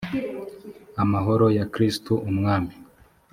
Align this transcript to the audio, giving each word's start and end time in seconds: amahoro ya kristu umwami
amahoro 1.03 1.45
ya 1.57 1.65
kristu 1.73 2.13
umwami 2.29 2.73